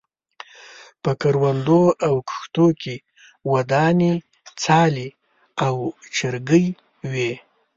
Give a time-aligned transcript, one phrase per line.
[1.03, 2.95] په کروندو او کښتو کې
[3.51, 4.13] ودانې
[4.61, 5.09] څالې
[5.65, 5.75] او
[6.15, 6.65] چرګۍ
[7.11, 7.31] وې.